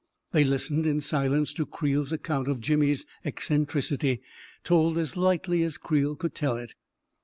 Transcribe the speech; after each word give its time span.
They 0.31 0.43
listened 0.43 0.87
in 0.87 0.99
silence 0.99 1.53
to 1.53 1.63
Creel's 1.63 2.11
account 2.11 2.47
of 2.47 2.59
Jimmy's 2.59 3.05
eccentricity, 3.23 4.23
told 4.63 4.97
as 4.97 5.15
lightly 5.15 5.61
as 5.61 5.77
Creel 5.77 6.15
could 6.15 6.33
tell 6.33 6.55
it. 6.55 6.73